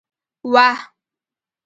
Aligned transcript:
وه 0.53 0.69